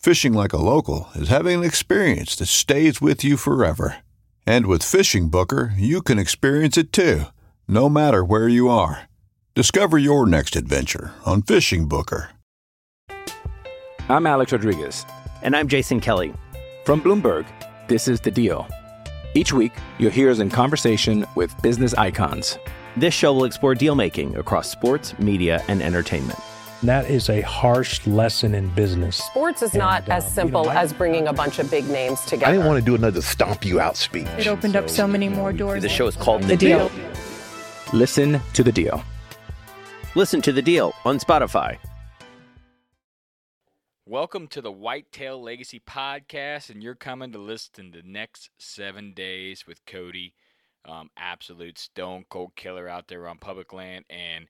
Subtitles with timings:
[0.00, 3.98] Fishing like a local is having an experience that stays with you forever.
[4.46, 7.24] And with Fishing Booker, you can experience it too,
[7.68, 9.10] no matter where you are.
[9.54, 12.30] Discover your next adventure on Fishing Booker.
[14.08, 15.04] I'm Alex Rodriguez.
[15.42, 16.32] And I'm Jason Kelly.
[16.86, 17.44] From Bloomberg,
[17.86, 18.66] this is The Deal.
[19.34, 22.58] Each week, you'll hear us in conversation with business icons.
[22.96, 26.38] This show will explore deal making across sports, media, and entertainment.
[26.82, 29.16] That is a harsh lesson in business.
[29.16, 31.70] Sports is not And, uh, as simple you know, I- as bringing a bunch of
[31.70, 32.46] big names together.
[32.46, 34.26] I didn't want to do another stomp you out speech.
[34.38, 35.82] It opened up so many more doors.
[35.82, 36.90] The show is called The Deal.
[37.92, 39.04] Listen to The Deal.
[40.16, 41.78] Listen to the deal on Spotify.
[44.06, 49.12] Welcome to the Whitetail Legacy Podcast, and you're coming to listen to the next seven
[49.12, 50.34] days with Cody.
[50.84, 54.48] Um, absolute stone cold killer out there on public land, and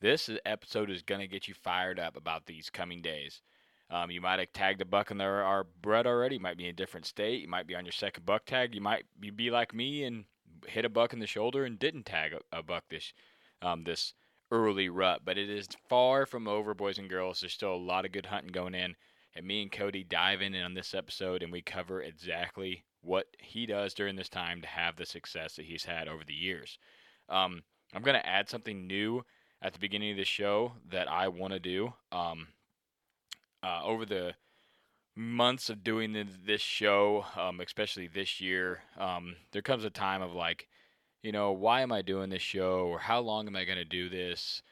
[0.00, 3.42] this episode is going to get you fired up about these coming days.
[3.90, 6.36] Um, you might have tagged a buck in their our bread already.
[6.36, 7.42] You might be in a different state.
[7.42, 8.74] You might be on your second buck tag.
[8.74, 10.24] You might be, be like me and
[10.66, 13.12] hit a buck in the shoulder and didn't tag a, a buck this
[13.62, 14.14] um, this
[14.52, 15.22] early rut.
[15.24, 17.40] But it is far from over, boys and girls.
[17.40, 18.94] There's still a lot of good hunting going in.
[19.34, 23.66] And me and Cody dive in on this episode and we cover exactly what he
[23.66, 26.78] does during this time to have the success that he's had over the years.
[27.28, 27.62] Um,
[27.94, 29.24] I'm going to add something new
[29.62, 31.92] at the beginning of the show that I want to do.
[32.12, 32.48] Um,
[33.62, 34.34] uh, over the
[35.14, 40.22] months of doing th- this show, um, especially this year, um, there comes a time
[40.22, 40.68] of like,
[41.22, 43.84] you know, why am I doing this show or how long am I going to
[43.84, 44.62] do this?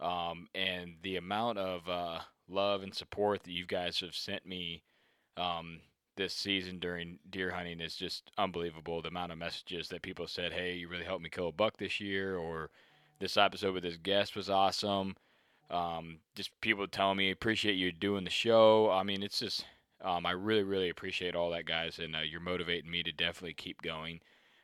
[0.00, 4.82] Um, and the amount of uh, love and support that you guys have sent me
[5.36, 5.80] um,
[6.16, 9.02] this season during deer hunting is just unbelievable.
[9.02, 11.76] The amount of messages that people said, "Hey, you really helped me kill a buck
[11.76, 12.70] this year," or
[13.18, 15.16] "This episode with this guest was awesome."
[15.70, 19.64] Um, just people telling me, "Appreciate you doing the show." I mean, it's just
[20.00, 23.54] um, I really, really appreciate all that, guys, and uh, you're motivating me to definitely
[23.54, 24.20] keep going.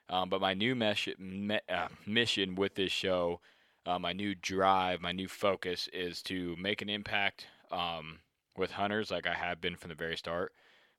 [0.08, 3.40] Um, but my new me- uh, mission with this show,
[3.86, 8.20] uh, my new drive, my new focus is to make an impact um,
[8.56, 10.52] with hunters, like I have been from the very start,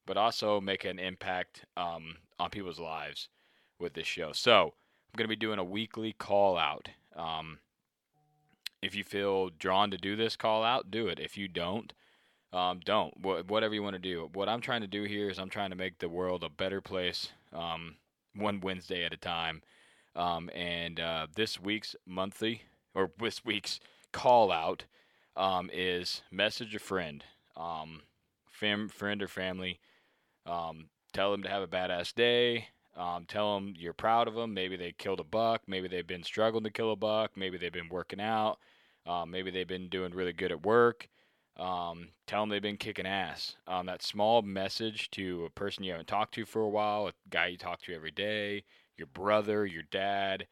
[0.06, 3.30] but also make an impact um, on people's lives
[3.80, 4.32] with this show.
[4.34, 6.90] So I'm going to be doing a weekly call out.
[7.16, 7.60] Um,
[8.82, 11.20] if you feel drawn to do this call out, do it.
[11.20, 11.94] If you don't,
[12.54, 13.20] um, don't.
[13.20, 14.30] Wha whatever you want to do.
[14.34, 16.82] What I'm trying to do here is I'm trying to make the world a better
[16.82, 17.96] place, um,
[18.36, 19.62] one Wednesday at a time.
[20.16, 22.62] Um, and uh, this week's monthly
[22.94, 23.80] or this week's
[24.14, 24.86] call out
[25.36, 27.24] um, is message a friend,
[27.58, 28.04] um,
[28.50, 29.80] fam- friend or family.
[30.46, 32.70] Um, tell them to have a badass day.
[32.96, 34.54] Um, tell them you're proud of them.
[34.54, 35.64] Maybe they killed a buck.
[35.68, 37.32] Maybe they've been struggling to kill a buck.
[37.36, 38.58] Maybe they've been working out.
[39.06, 41.10] Um, maybe they've been doing really good at work.
[41.58, 43.56] Um, tell them they've been kicking ass.
[43.68, 47.14] Um, that small message to a person you haven't talked to for a while, a
[47.30, 48.64] guy you talk to every day,
[48.98, 50.48] your brother, your dad,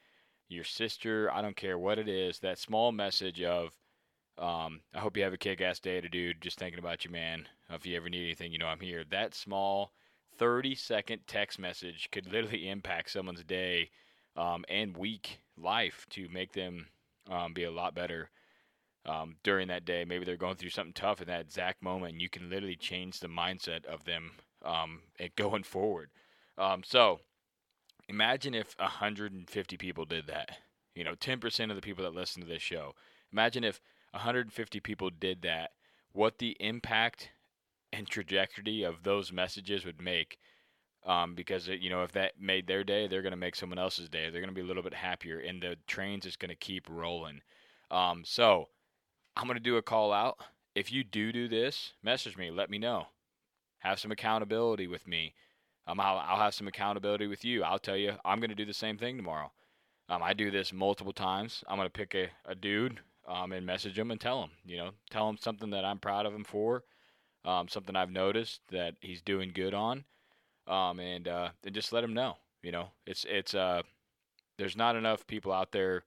[0.47, 3.71] your sister, I don't care what it is, that small message of,
[4.37, 7.11] um, I hope you have a kick ass day to dude, just thinking about you,
[7.11, 7.47] man.
[7.69, 9.03] If you ever need anything, you know I'm here.
[9.09, 9.91] That small
[10.37, 13.89] 30 second text message could literally impact someone's day
[14.35, 16.87] um, and week life to make them
[17.29, 18.29] um, be a lot better
[19.05, 20.05] um, during that day.
[20.05, 23.19] Maybe they're going through something tough in that exact moment, and you can literally change
[23.19, 24.31] the mindset of them
[24.65, 25.01] um,
[25.35, 26.09] going forward.
[26.57, 27.19] Um, so,
[28.09, 30.57] Imagine if 150 people did that.
[30.95, 32.95] You know, 10% of the people that listen to this show.
[33.31, 33.81] Imagine if
[34.11, 35.71] 150 people did that,
[36.11, 37.29] what the impact
[37.93, 40.37] and trajectory of those messages would make.
[41.05, 44.07] Um, because you know, if that made their day, they're going to make someone else's
[44.07, 44.29] day.
[44.29, 46.87] They're going to be a little bit happier, and the train's just going to keep
[46.89, 47.41] rolling.
[47.91, 48.69] Um, so,
[49.35, 50.37] I'm going to do a call out.
[50.75, 52.51] If you do do this, message me.
[52.51, 53.07] Let me know.
[53.79, 55.33] Have some accountability with me.
[55.87, 57.63] Um, I'll, I'll have some accountability with you.
[57.63, 59.51] I'll tell you, I'm going to do the same thing tomorrow.
[60.09, 61.63] Um, I do this multiple times.
[61.67, 64.77] I'm going to pick a, a dude um, and message him and tell him, you
[64.77, 66.83] know, tell him something that I'm proud of him for,
[67.45, 70.05] um, something I've noticed that he's doing good on,
[70.67, 72.37] um, and uh, and just let him know.
[72.61, 73.81] You know, it's it's uh,
[74.57, 76.03] there's not enough people out there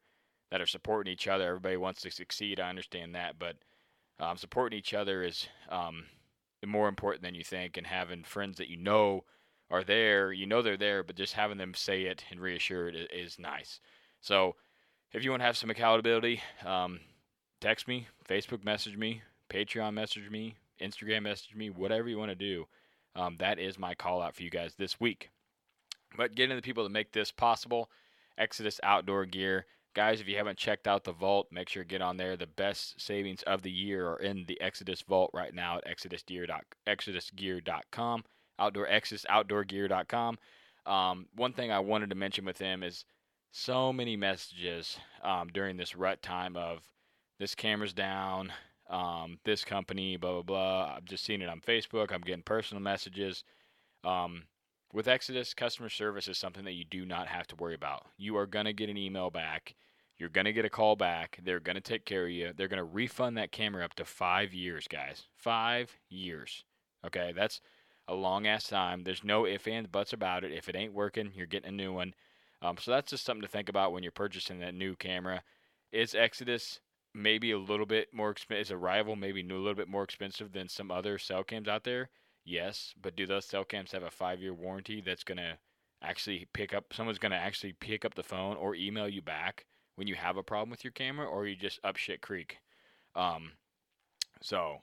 [0.50, 1.46] that are supporting each other.
[1.46, 2.60] Everybody wants to succeed.
[2.60, 3.56] I understand that, but
[4.18, 6.04] um, supporting each other is um,
[6.64, 9.24] more important than you think, and having friends that you know
[9.70, 12.94] are there, you know they're there, but just having them say it and reassure it
[12.94, 13.80] is, is nice.
[14.20, 14.54] So
[15.12, 17.00] if you want to have some accountability, um,
[17.60, 22.34] text me, Facebook message me, Patreon message me, Instagram message me, whatever you want to
[22.34, 22.66] do.
[23.14, 25.30] Um, that is my call out for you guys this week.
[26.16, 27.90] But getting the people to make this possible,
[28.38, 29.66] Exodus Outdoor Gear.
[29.94, 32.36] Guys, if you haven't checked out the vault, make sure to get on there.
[32.36, 36.46] The best savings of the year are in the Exodus vault right now at exodusgear.
[36.86, 38.24] exodusgear.com,
[38.58, 40.38] outdoor exodus outdoorgear.com.
[40.84, 43.06] Um, one thing I wanted to mention with them is
[43.50, 46.80] so many messages um, during this rut time of
[47.38, 48.52] this camera's down,
[48.88, 50.94] um, this company, blah blah blah.
[50.96, 52.12] I've just seen it on Facebook.
[52.12, 53.44] I'm getting personal messages.
[54.04, 54.44] Um,
[54.92, 58.06] with Exodus, customer service is something that you do not have to worry about.
[58.16, 59.74] You are gonna get an email back.
[60.18, 61.38] You're gonna get a call back.
[61.42, 62.52] They're gonna take care of you.
[62.56, 65.24] They're gonna refund that camera up to five years, guys.
[65.36, 66.64] Five years.
[67.04, 67.60] Okay, that's
[68.08, 69.02] a long ass time.
[69.02, 70.52] There's no ifs ands buts about it.
[70.52, 72.14] If it ain't working, you're getting a new one.
[72.62, 75.42] Um, so that's just something to think about when you're purchasing that new camera.
[75.92, 76.80] Is Exodus
[77.16, 78.66] maybe a little bit more expensive?
[78.66, 81.84] Is a rival maybe a little bit more expensive than some other cell cams out
[81.84, 82.10] there?
[82.44, 85.58] Yes, but do those cell cams have a five year warranty that's gonna
[86.02, 86.92] actually pick up?
[86.92, 89.64] Someone's gonna actually pick up the phone or email you back
[89.96, 92.58] when you have a problem with your camera, or you just up shit creek.
[93.14, 93.52] Um,
[94.42, 94.82] so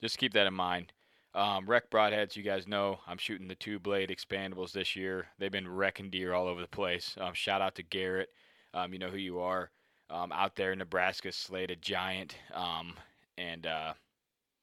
[0.00, 0.92] just keep that in mind.
[1.34, 5.26] Um, Rec Broadheads, you guys know I'm shooting the two blade expandables this year.
[5.38, 7.14] They've been wrecking deer all over the place.
[7.18, 8.30] Um, shout out to Garrett.
[8.72, 9.70] Um, you know who you are.
[10.08, 12.36] Um, out there Nebraska, slayed a giant.
[12.54, 12.94] Um,
[13.36, 13.94] and uh,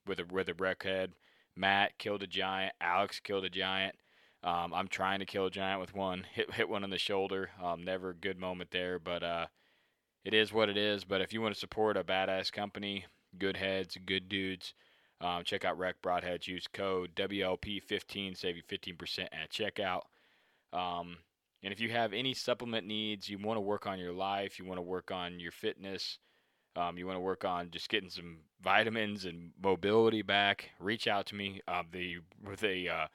[0.07, 1.13] with a with a rec head,
[1.55, 2.73] Matt killed a giant.
[2.81, 3.95] Alex killed a giant.
[4.43, 6.25] Um, I'm trying to kill a giant with one.
[6.33, 7.49] Hit hit one on the shoulder.
[7.79, 9.45] never a good moment there, but uh,
[10.25, 11.03] it is what it is.
[11.03, 13.05] But if you want to support a badass company,
[13.37, 14.73] good heads, good dudes.
[15.21, 16.47] Um, check out Rec Broadheads.
[16.47, 20.01] Use code WLP15, save you 15% at checkout.
[20.73, 21.17] Um,
[21.63, 24.65] and if you have any supplement needs, you want to work on your life, you
[24.65, 26.19] want to work on your fitness,
[26.75, 31.25] um, you want to work on just getting some vitamins and mobility back, reach out
[31.27, 31.61] to me.
[31.67, 33.07] Uh, the with a uh,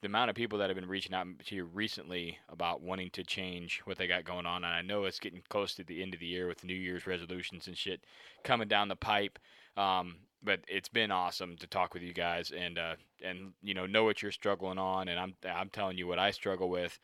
[0.00, 3.24] the amount of people that have been reaching out to you recently about wanting to
[3.24, 6.14] change what they got going on, and I know it's getting close to the end
[6.14, 8.04] of the year with New Year's resolutions and shit
[8.44, 9.38] coming down the pipe.
[9.76, 12.94] Um, but it's been awesome to talk with you guys and uh,
[13.24, 16.30] and you know know what you're struggling on, and I'm I'm telling you what I
[16.30, 16.98] struggle with,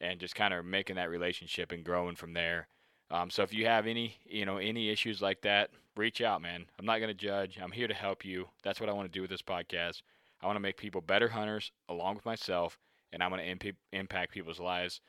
[0.00, 2.68] and just kind of making that relationship and growing from there.
[3.10, 6.66] Um, so if you have any you know any issues like that, reach out, man.
[6.78, 7.58] I'm not gonna judge.
[7.62, 8.48] I'm here to help you.
[8.62, 10.02] That's what I want to do with this podcast.
[10.42, 12.78] I want to make people better hunters along with myself,
[13.12, 15.00] and I'm gonna imp- impact people's lives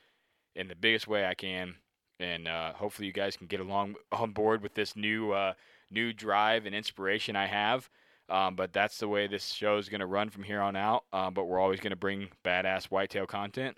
[0.54, 1.74] in the biggest way I can.
[2.20, 5.32] And uh, hopefully you guys can get along on board with this new.
[5.32, 5.54] Uh,
[5.90, 7.88] new drive and inspiration I have.
[8.28, 11.04] Um, but that's the way this show is going to run from here on out.
[11.12, 13.76] Um, but we're always going to bring badass whitetail content.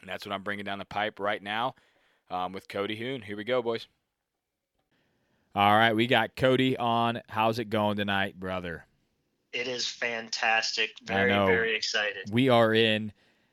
[0.00, 1.74] And that's what I'm bringing down the pipe right now
[2.30, 3.22] um, with Cody Huhn.
[3.22, 3.86] Here we go, boys.
[5.54, 7.22] All right, we got Cody on.
[7.28, 8.84] How's it going tonight, brother?
[9.52, 10.90] It is fantastic.
[11.02, 12.30] Very, very excited.
[12.30, 13.12] We are in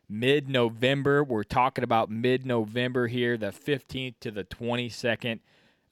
[0.10, 1.24] mid November.
[1.24, 5.40] We're talking about mid November here, the 15th to the 22nd.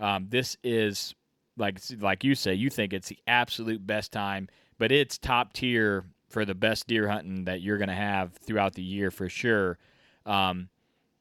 [0.01, 1.15] Um, this is
[1.55, 6.03] like like you say, you think it's the absolute best time, but it's top tier
[6.27, 9.77] for the best deer hunting that you're going to have throughout the year for sure.
[10.25, 10.70] Um,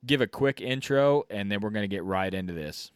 [0.04, 2.90] give a quick intro, and then we're going to get right into this.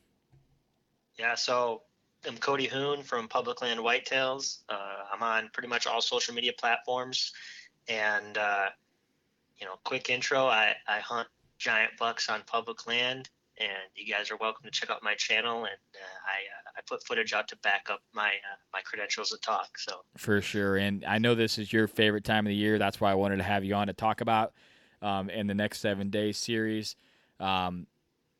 [1.18, 1.82] Yeah, so
[2.26, 4.60] I'm Cody Huhn from Public Land Whitetails.
[4.68, 7.32] Uh, I'm on pretty much all social media platforms,
[7.88, 8.66] and uh,
[9.58, 10.46] you know, quick intro.
[10.46, 14.90] I, I hunt giant bucks on public land, and you guys are welcome to check
[14.90, 15.58] out my channel.
[15.58, 19.30] And uh, I uh, I put footage out to back up my uh, my credentials
[19.30, 19.78] to talk.
[19.78, 22.78] So for sure, and I know this is your favorite time of the year.
[22.78, 24.54] That's why I wanted to have you on to talk about
[25.04, 26.96] um, in the next seven days series.
[27.38, 27.86] Um,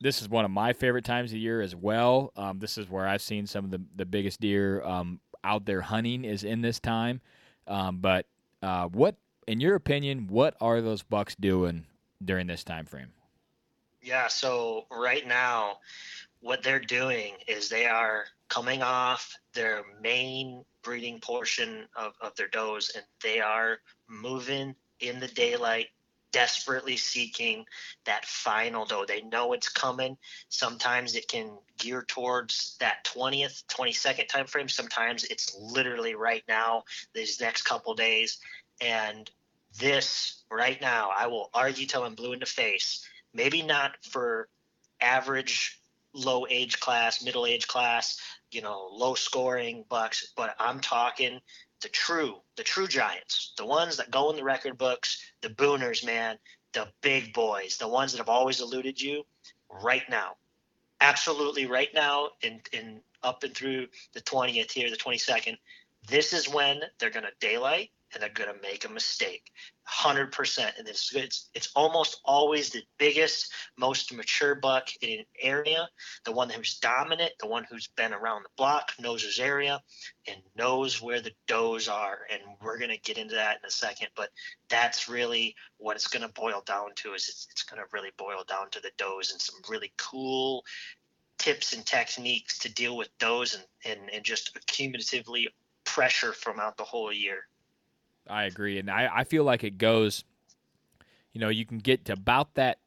[0.01, 2.33] this is one of my favorite times of year as well.
[2.37, 5.83] Um, this is where I've seen some of the, the biggest deer um, out there
[5.83, 7.21] hunting is in this time.
[7.67, 8.27] Um, but
[8.63, 9.17] uh, what,
[9.47, 11.87] in your opinion, what are those bucks doing
[12.25, 13.13] during this time frame?
[14.03, 15.79] Yeah, so right now,
[16.41, 22.49] what they're doing is they are coming off their main breeding portion of, of their
[22.49, 23.79] does and they are
[24.09, 25.89] moving in the daylight
[26.35, 27.65] desperately seeking
[28.07, 29.05] that final doe.
[29.07, 30.19] They know it's coming.
[30.49, 34.69] Sometimes it can gear towards that 20th, 22nd time frame.
[34.69, 36.83] Sometimes it's literally right now,
[37.15, 38.39] these next couple days.
[38.81, 39.31] And
[39.79, 43.09] this right now, I will argue till I'm blue in the face.
[43.33, 44.49] Maybe not for
[45.01, 45.81] average
[46.15, 51.41] low age class, middle age class, you know, low scoring bucks, but I'm talking
[51.85, 56.05] the true, the true giants, the ones that go in the record books, the booners,
[56.05, 56.39] man,
[56.73, 59.25] the big boys, the ones that have always eluded you
[59.71, 60.33] right now.
[61.03, 65.59] Absolutely right now and in up and through the 20th here, the 22nd,
[66.09, 69.51] this is when they're going to daylight and they're going to make a mistake.
[69.89, 75.87] 100% and it's, it's it's almost always the biggest most mature buck in an area
[76.25, 79.79] the one who's dominant the one who's been around the block knows his area
[80.27, 82.21] and knows where the does are.
[82.33, 84.31] And we're going to get into that in a second but
[84.71, 88.11] that's really what it's going to boil down to is it's, it's going to really
[88.17, 90.65] boil down to the does and some really cool
[91.39, 95.45] tips and techniques to deal with those and, and, and just accumulatively
[95.85, 97.47] pressure from out the whole year
[98.29, 100.25] I agree, and I, I feel like it goes.
[101.33, 102.79] You know, you can get to about that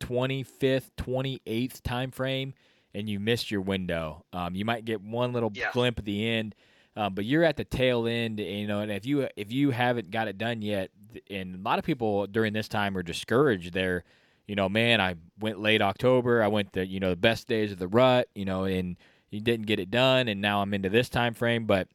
[0.00, 2.54] 25th, 28th time frame,
[2.94, 4.24] and you missed your window.
[4.32, 5.70] Um, you might get one little Yeah.
[5.72, 6.54] glimpse at the end,
[6.96, 8.38] um, but you're at the tail end.
[8.40, 10.90] You know, and if you if you haven't got it done yet,
[11.30, 13.72] and a lot of people during this time are discouraged.
[13.72, 14.04] They're,
[14.46, 16.42] you know, man, I went late October.
[16.42, 18.28] I went the you know the best days of the rut.
[18.34, 18.96] You know, and
[19.30, 21.66] you didn't get it done, and now I'm into this time frame.
[21.66, 21.88] But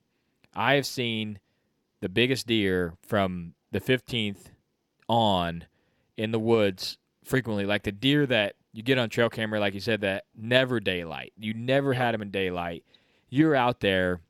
[0.54, 1.40] I have seen
[2.02, 4.52] the biggest deer from the 15th
[5.08, 5.66] on
[6.18, 7.66] in the woods frequently.
[7.66, 11.34] Like the deer that you get on trail camera like you said that never daylight.
[11.38, 12.84] You never had them in daylight.
[13.30, 14.22] You're out there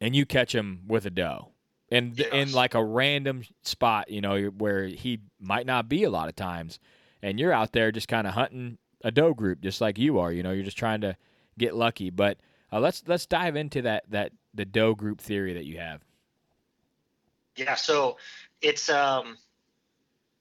[0.00, 1.48] and you catch them with a doe.
[1.90, 6.28] And in like a random spot you know where he might not be a lot
[6.28, 6.80] of times
[7.22, 10.32] and you're out there just kind of hunting a doe group just like you are
[10.32, 11.16] you know you're just trying to
[11.58, 12.10] get lucky.
[12.10, 12.38] But
[12.72, 16.05] uh, let's let's dive into that that the doe group theory that you have
[17.56, 18.18] Yeah, so
[18.60, 19.38] it's um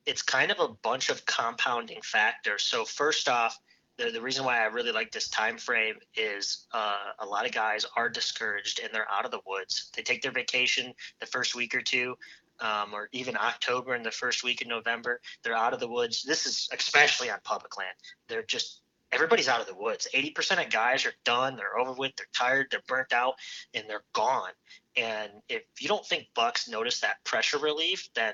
[0.05, 2.63] it's kind of a bunch of compounding factors.
[2.63, 3.59] So first off,
[3.97, 7.51] the, the reason why I really like this time frame is uh, a lot of
[7.51, 9.89] guys are discouraged and they're out of the woods.
[9.95, 12.17] They take their vacation the first week or two,
[12.59, 15.21] um, or even October and the first week in November.
[15.43, 16.23] They're out of the woods.
[16.23, 17.95] This is especially on public land.
[18.27, 18.81] They're just
[19.11, 20.07] everybody's out of the woods.
[20.13, 21.55] 80% of guys are done.
[21.55, 22.15] They're over with.
[22.17, 22.67] They're tired.
[22.69, 23.35] They're burnt out,
[23.73, 24.51] and they're gone.
[24.97, 28.33] And if you don't think Bucks notice that pressure relief, then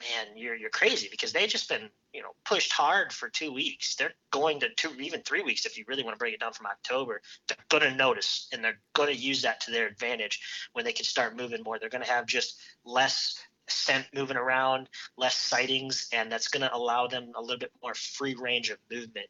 [0.00, 3.96] man, you're you're crazy because they've just been you know pushed hard for two weeks.
[3.96, 6.52] They're going to two even three weeks if you really want to break it down
[6.52, 7.22] from October.
[7.48, 10.40] They're gonna notice and they're gonna use that to their advantage
[10.72, 11.78] when they can start moving more.
[11.78, 17.32] They're gonna have just less scent moving around, less sightings, and that's gonna allow them
[17.34, 19.26] a little bit more free range of movement.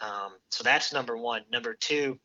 [0.00, 1.42] Um, so that's number one.
[1.50, 2.18] Number two,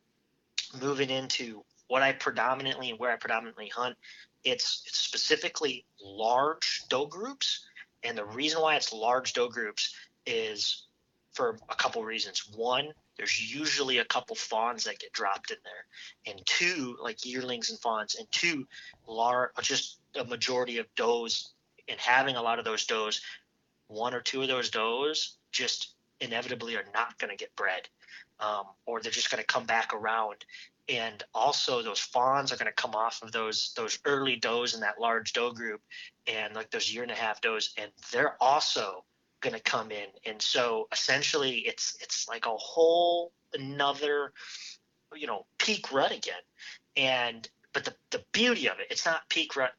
[0.80, 3.96] moving into what I predominantly and where I predominantly hunt,
[4.44, 7.66] it's, specifically large doe groups.
[8.04, 9.92] And the reason why it's large doe groups
[10.24, 10.84] is
[11.32, 12.48] for a couple reasons.
[12.54, 17.70] One, there's usually a couple fawns that get dropped in there, and two, like yearlings
[17.70, 18.68] and fawns, and two,
[19.08, 21.52] lar- just a majority of does.
[21.88, 23.20] And having a lot of those does,
[23.88, 27.88] one or two of those does just inevitably are not going to get bred,
[28.38, 30.44] um, or they're just going to come back around.
[30.90, 34.80] And also, those fawns are going to come off of those those early does in
[34.80, 35.80] that large doe group,
[36.26, 39.04] and like those year and a half does, and they're also
[39.40, 40.06] going to come in.
[40.26, 44.32] And so, essentially, it's it's like a whole another,
[45.14, 46.42] you know, peak rut again.
[46.96, 49.72] And but the the beauty of it, it's not peak rut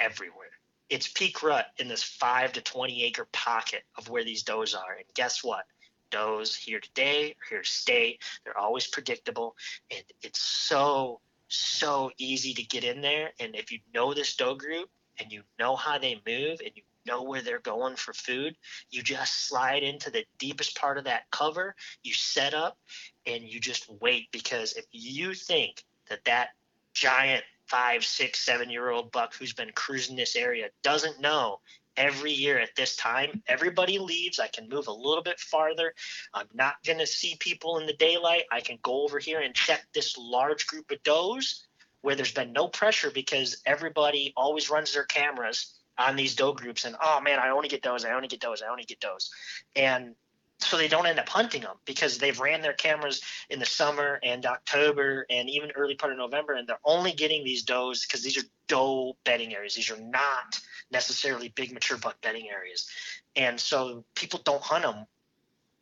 [0.00, 0.50] everywhere
[0.90, 4.96] it's peak rut in this five to 20 acre pocket of where these does are.
[4.98, 5.64] And guess what?
[6.10, 8.18] Does here today, are here to stay.
[8.44, 9.56] They're always predictable.
[9.90, 13.30] And it's so, so easy to get in there.
[13.40, 16.82] And if you know this doe group and you know how they move and you
[17.06, 18.56] know where they're going for food,
[18.90, 22.78] you just slide into the deepest part of that cover, you set up,
[23.26, 24.28] and you just wait.
[24.32, 26.50] Because if you think that that
[26.92, 31.60] giant five, six, seven year old buck who's been cruising this area doesn't know
[31.96, 33.42] every year at this time.
[33.46, 34.38] Everybody leaves.
[34.38, 35.94] I can move a little bit farther.
[36.32, 38.44] I'm not going to see people in the daylight.
[38.50, 41.66] I can go over here and check this large group of does
[42.02, 46.84] where there's been no pressure because everybody always runs their cameras on these doe groups
[46.84, 49.30] and oh man, I only get those, I only get those, I only get those.
[49.76, 50.14] And
[50.60, 54.18] so they don't end up hunting them because they've ran their cameras in the summer
[54.22, 58.22] and October and even early part of November, and they're only getting these does because
[58.22, 59.74] these are doe bedding areas.
[59.74, 62.88] These are not necessarily big mature buck bedding areas,
[63.36, 65.06] and so people don't hunt them.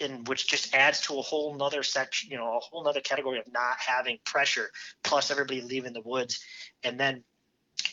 [0.01, 3.41] In which just adds to a whole nother section, you know, a whole nother category
[3.41, 4.71] of not having pressure,
[5.03, 6.39] plus everybody leaving the woods,
[6.85, 7.25] and then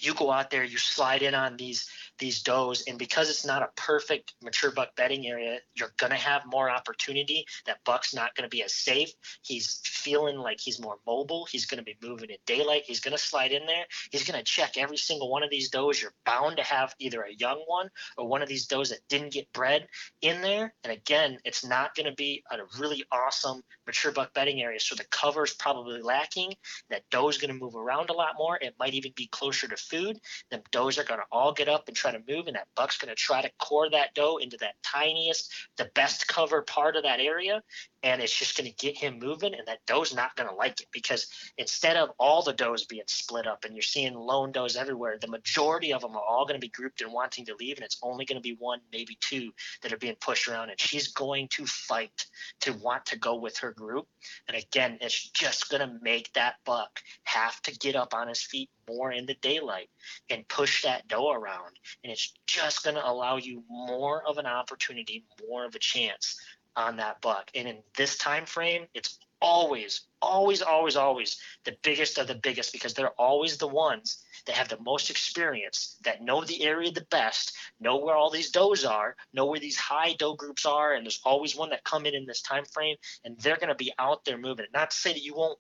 [0.06, 3.62] you go out there, you slide in on these these does, and because it's not
[3.62, 7.46] a perfect mature buck bedding area, you're gonna have more opportunity.
[7.66, 9.12] That buck's not gonna be as safe.
[9.42, 11.46] He's feeling like he's more mobile.
[11.46, 12.84] He's gonna be moving in daylight.
[12.86, 13.86] He's gonna slide in there.
[14.12, 16.02] He's gonna check every single one of these does.
[16.02, 19.34] You're bound to have either a young one or one of these does that didn't
[19.34, 19.88] get bred
[20.22, 20.74] in there.
[20.84, 24.80] And again, it's not gonna be a really awesome mature buck bedding area.
[24.80, 26.54] So the cover's probably lacking.
[26.90, 28.58] That doe's gonna move around a lot more.
[28.62, 30.20] It might even be closer to food.
[30.52, 33.10] Them does are gonna all get up and try to move, and that buck's going
[33.10, 37.20] to try to core that doe into that tiniest, the best cover part of that
[37.20, 37.62] area,
[38.06, 39.56] and it's just going to get him moving.
[39.56, 43.02] And that doe's not going to like it because instead of all the does being
[43.08, 46.56] split up and you're seeing lone does everywhere, the majority of them are all going
[46.56, 49.18] to be grouped and wanting to leave, and it's only going to be one, maybe
[49.22, 52.28] two that are being pushed around, and she's going to fight
[52.62, 54.08] to want to go with her group.
[54.48, 58.44] And again, it's just going to make that buck have to get up on his
[58.44, 59.90] feet more in the daylight
[60.30, 61.72] and push that doe around
[62.04, 66.40] and it's just going to allow you more of an opportunity more of a chance
[66.76, 67.50] on that buck.
[67.56, 72.72] And in this time frame it's always always always always the biggest of the biggest
[72.72, 77.06] because they're always the ones that have the most experience that know the area the
[77.12, 81.06] best know where all these does are know where these high doe groups are and
[81.06, 83.94] there's always one that come in in this time frame and they're going to be
[84.00, 84.66] out there moving.
[84.74, 85.60] Not to say that you won't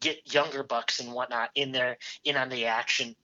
[0.00, 3.14] get younger bucks and whatnot in there in on the action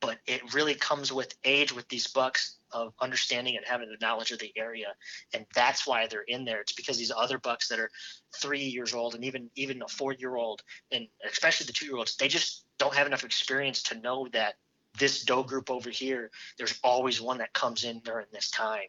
[0.00, 4.30] but it really comes with age with these bucks of understanding and having the knowledge
[4.30, 4.94] of the area.
[5.32, 6.60] And that's why they're in there.
[6.60, 7.90] It's because these other bucks that are
[8.36, 11.96] three years old and even even a four year old and especially the two year
[11.96, 14.54] olds they just don't have enough experience to know that
[14.98, 18.88] this doe group over here there's always one that comes in during this time.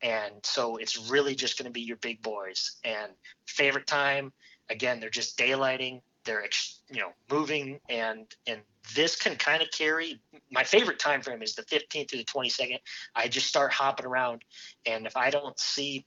[0.00, 2.76] And so it's really just going to be your big boys.
[2.84, 3.12] And
[3.46, 4.32] favorite time
[4.70, 6.44] again they're just daylighting they're
[6.90, 8.60] you know moving and and
[8.94, 10.20] this can kind of carry.
[10.50, 12.78] My favorite time frame is the 15th through the 22nd
[13.16, 14.42] i just start hopping around
[14.86, 16.04] and if i don't see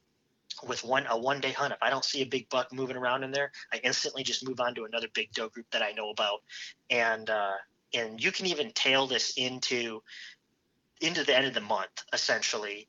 [0.67, 3.23] with one a one day hunt if i don't see a big buck moving around
[3.23, 6.09] in there i instantly just move on to another big doe group that i know
[6.09, 6.41] about.
[6.89, 7.53] And uh
[7.93, 10.01] and you can even tail this into
[11.01, 12.87] into the end of the month essentially.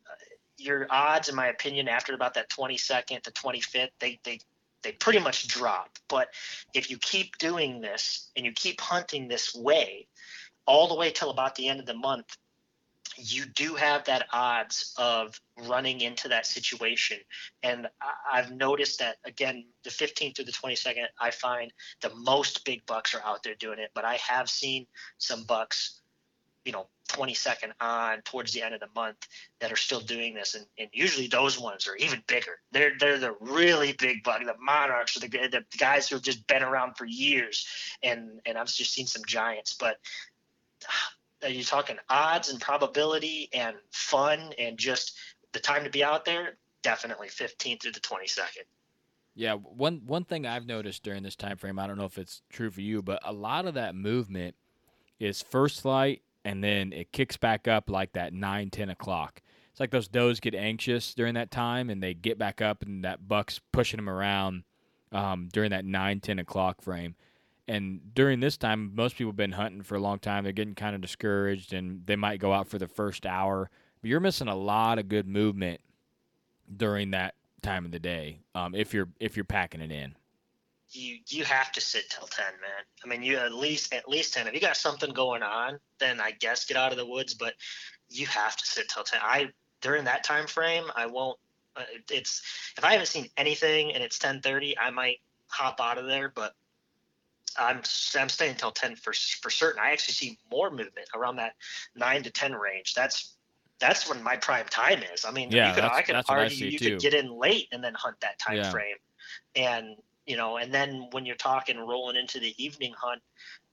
[0.58, 4.38] Your odds in my opinion after about that 22nd to 25th they they
[4.82, 5.98] they pretty much drop.
[6.08, 6.28] But
[6.74, 10.06] if you keep doing this and you keep hunting this way
[10.66, 12.36] all the way till about the end of the month,
[13.16, 17.18] you do have that odds of running into that situation.
[17.62, 17.88] And
[18.30, 23.14] I've noticed that again, the 15th to the 22nd, I find the most big bucks
[23.14, 23.90] are out there doing it.
[23.94, 24.86] But I have seen
[25.18, 26.01] some bucks,
[26.64, 29.26] you know, 22nd on towards the end of the month
[29.60, 30.54] that are still doing this.
[30.54, 32.58] And, and usually those ones are even bigger.
[32.70, 34.44] They're they're the really big bug.
[34.44, 37.66] The monarchs the, the guys who have just been around for years.
[38.02, 39.74] And and i've just seen some giants.
[39.74, 39.98] But
[41.42, 45.16] are you talking odds and probability and fun and just
[45.52, 46.56] the time to be out there?
[46.82, 48.64] Definitely 15th through the 22nd
[49.34, 52.42] yeah, one one thing I've noticed during this time frame, I don't know if it's
[52.50, 54.54] true for you, but a lot of that movement
[55.18, 59.40] is first light and then it kicks back up like that 9 10 o'clock.
[59.70, 63.04] It's like those does get anxious during that time and they get back up and
[63.04, 64.64] that buck's pushing them around
[65.12, 67.14] um, during that 9 10 o'clock frame.
[67.68, 70.44] And during this time most people have been hunting for a long time.
[70.44, 73.70] They're getting kind of discouraged and they might go out for the first hour.
[74.00, 75.80] But you're missing a lot of good movement
[76.74, 80.16] during that time of the day um, if you're if you're packing it in
[80.94, 82.84] you you have to sit till 10 man.
[83.04, 86.20] I mean you at least at least 10 if you got something going on then
[86.20, 87.54] i guess get out of the woods but
[88.08, 89.48] you have to sit till 10 i
[89.80, 91.38] during that time frame i won't
[91.76, 92.42] uh, it's
[92.76, 96.54] if i haven't seen anything and it's 10:30 i might hop out of there but
[97.58, 97.82] i'm
[98.18, 99.80] i'm staying until 10 for for certain.
[99.82, 101.54] I actually see more movement around that
[101.96, 102.94] 9 to 10 range.
[102.94, 103.34] That's
[103.78, 105.24] that's when my prime time is.
[105.24, 106.90] I mean yeah, you could i could argue you too.
[106.90, 108.70] could get in late and then hunt that time Yeah.
[108.70, 108.96] frame.
[109.54, 113.22] And you know and then when you're talking rolling into the evening hunt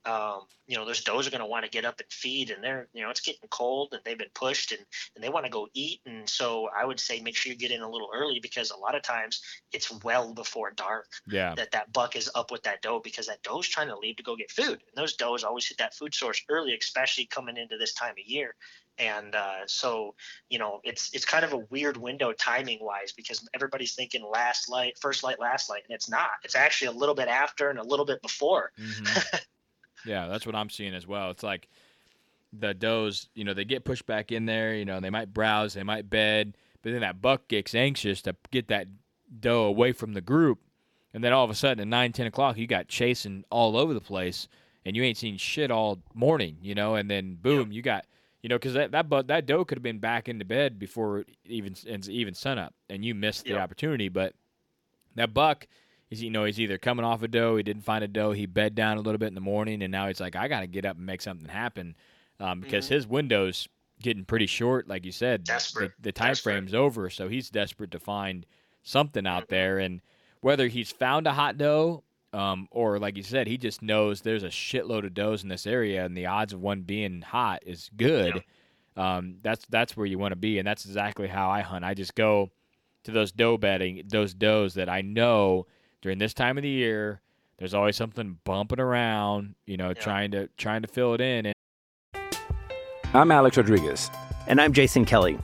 [0.06, 2.64] um, you know, those does are going to want to get up and feed, and
[2.64, 4.86] they're, you know, it's getting cold, and they've been pushed, and
[5.16, 7.72] and they want to go eat, and so I would say make sure you get
[7.72, 9.42] in a little early because a lot of times
[9.74, 11.56] it's well before dark Yeah.
[11.56, 14.24] that that buck is up with that doe because that doe's trying to leave to
[14.24, 17.78] go get food, and those does always hit that food source early, especially coming into
[17.78, 18.56] this time of year.
[19.00, 20.14] And uh, so,
[20.50, 24.70] you know, it's it's kind of a weird window timing wise because everybody's thinking last
[24.70, 26.32] light, first light, last light, and it's not.
[26.44, 28.74] It's actually a little bit after and a little bit before.
[28.78, 29.40] Mhm.
[30.06, 31.32] yeah, that's what I'm seeing as well.
[31.32, 31.70] It's like
[32.52, 34.76] the does, you know, they get pushed back in there.
[34.76, 38.36] You know, they might browse, they might bed, but then that buck gets anxious to
[38.52, 38.88] get that
[39.40, 40.60] doe away from the group,
[41.14, 43.94] and then all of a sudden at nine, ten o'clock, you got chasing all over
[43.94, 44.50] the place,
[44.86, 46.58] and you ain't seen shit all morning.
[46.62, 48.06] You know, and then boom, you got.
[48.42, 51.26] You know, because that that, buck, that doe could have been back into bed before
[51.46, 51.76] even
[52.10, 53.62] even sunup, and you missed the Yeah.
[53.64, 54.08] opportunity.
[54.10, 54.34] But
[55.16, 55.68] that buck,
[56.10, 58.46] is, you know, he's either coming off a doe, he didn't find a doe, he
[58.46, 60.68] bed down a little bit in the morning, and now he's like, I got to
[60.68, 61.96] get up and make something happen,
[62.40, 62.90] um, because Mhm.
[62.90, 63.68] his window's
[64.02, 65.44] getting pretty short, like you said.
[65.44, 65.92] Desperate.
[65.98, 66.54] The, the time Desperate.
[66.54, 68.46] frame's over, so he's desperate to find
[68.84, 69.50] something out Mhm.
[69.50, 70.02] there, and
[70.40, 74.44] whether he's found a hot doe, um, or like you said, he just knows there's
[74.44, 77.90] a shitload of does in this area, and the odds of one being hot is
[77.96, 78.44] good.
[78.96, 81.86] Um, that's that's where you want to be, and that's exactly how I hunt.
[81.86, 82.52] I just go
[83.04, 85.68] to those doe bedding, those does that I know
[86.02, 87.22] during this time of the year.
[87.58, 91.48] There's always something bumping around, you know, trying to trying to fill it in.
[91.48, 91.56] And
[93.14, 94.10] I'm Alex Rodriguez.
[94.48, 95.38] And I'm Jason Kelly.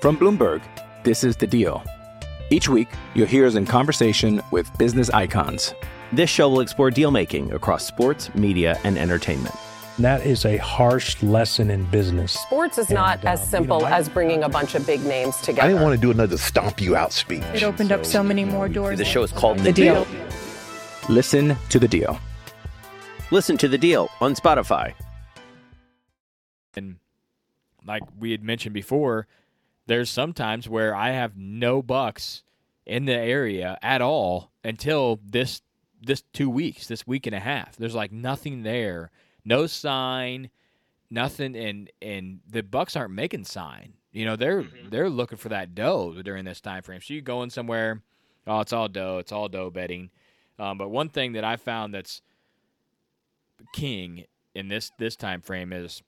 [0.00, 0.62] From Bloomberg,
[1.04, 1.84] this is The Deal.
[2.50, 5.74] Each week, you'll hear us in conversation with business icons.
[6.12, 9.54] This show will explore deal making across sports, media, and entertainment.
[9.98, 12.32] That is a harsh lesson in business.
[12.32, 14.86] Sports is not And, uh, as you simple know, I- as bringing a bunch of
[14.86, 15.62] big names together.
[15.62, 17.42] I didn't want to do another stomp you out speech.
[17.54, 18.98] It opened up so many more doors.
[18.98, 20.06] The show is called The Deal.
[21.08, 22.18] Listen to The Deal.
[23.32, 24.92] Listen to the deal on Spotify.
[26.76, 26.96] and
[27.84, 29.26] like we had mentioned before,
[29.86, 32.42] there's sometimes where I have no bucks
[32.86, 35.62] in the area at all until this
[36.00, 37.76] this two weeks, this week and a half.
[37.76, 39.10] There's like nothing there,
[39.44, 40.50] no sign,
[41.10, 43.94] nothing, and and the bucks aren't making sign.
[44.12, 44.90] You know, they're Mhm.
[44.90, 47.00] they're looking for that doe during this time frame.
[47.00, 48.02] So you going somewhere,
[48.46, 50.10] oh, it's all doe, it's all doe bedding.
[50.58, 52.22] Um, but one thing that I found that's
[53.72, 56.02] king in this this time frame is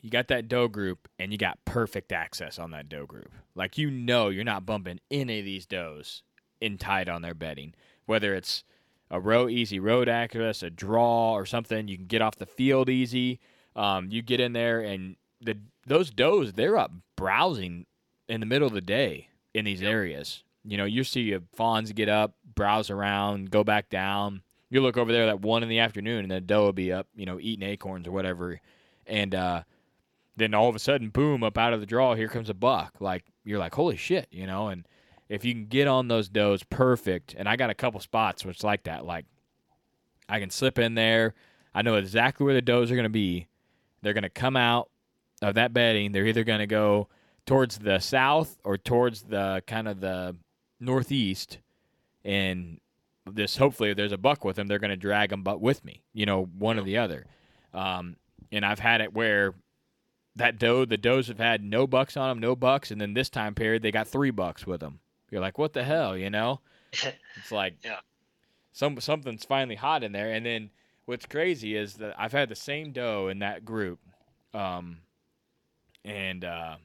[0.00, 3.32] you got that doe group and you got perfect access on that doe group.
[3.54, 6.22] Like you know you're not bumping any of these does
[6.60, 7.74] in tight on their bedding.
[8.06, 8.62] Whether it's
[9.10, 12.88] a row easy road access, a draw or something, you can get off the field
[12.88, 13.40] easy.
[13.76, 17.86] Um, you get in there and the those does they're up browsing
[18.28, 20.42] in the middle of the day in these areas.
[20.64, 24.42] You know, you see uh, fawns get up, browse around, go back down.
[24.70, 27.06] You look over there at one in the afternoon, and the doe will be up,
[27.16, 28.60] you know, eating acorns or whatever,
[29.06, 29.62] and uh,
[30.36, 32.94] then all of a sudden, boom, up out of the draw, here comes a buck.
[33.00, 34.68] Like you're like, holy shit, you know.
[34.68, 34.86] And
[35.28, 37.34] if you can get on those does, perfect.
[37.36, 39.04] And I got a couple spots which like that.
[39.04, 39.26] Like
[40.28, 41.34] I can slip in there.
[41.74, 43.46] I know exactly where the does are going to be.
[44.02, 44.90] They're going to come out
[45.42, 46.12] of that bedding.
[46.12, 47.08] They're either going to go
[47.46, 50.36] towards the south or towards the kind of the
[50.80, 51.58] northeast.
[52.24, 52.80] And
[53.26, 55.84] this, hopefully, if there's a buck with them, they're going to drag them, but with
[55.84, 57.26] me, you know, one or the other.
[57.74, 58.16] Um,
[58.50, 59.54] and I've had it where
[60.36, 63.28] that doe, the does have had no bucks on them, no bucks, and then this
[63.28, 65.00] time period they got three bucks with them.
[65.30, 66.60] You're like, what the hell, you know?
[66.92, 68.00] It's like, Yeah.
[68.72, 70.32] some something's finally hot in there.
[70.32, 70.70] And then
[71.04, 73.98] what's crazy is that I've had the same doe in that group,
[74.54, 74.98] um,
[76.04, 76.76] and uh,